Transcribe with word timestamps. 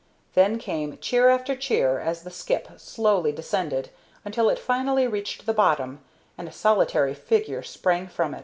Then 0.33 0.57
came 0.57 0.97
cheer 0.97 1.29
after 1.29 1.55
cheer 1.55 1.99
as 1.99 2.23
the 2.23 2.31
skip 2.31 2.67
slowly 2.77 3.31
descended 3.31 3.91
until 4.25 4.49
it 4.49 4.57
finally 4.57 5.05
reached 5.05 5.45
the 5.45 5.53
bottom, 5.53 5.99
and 6.39 6.47
a 6.47 6.51
solitary 6.51 7.13
figure 7.13 7.61
sprang 7.61 8.07
from 8.07 8.33
it. 8.33 8.39